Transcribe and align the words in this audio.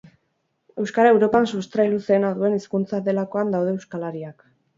Euskara 0.83 1.11
Europan 1.15 1.45
sustrai 1.57 1.85
luzeena 1.91 2.33
duen 2.41 2.57
hizkuntza 2.59 3.01
delakoan 3.11 3.53
daude 3.59 3.77
euskalariak. 3.77 4.45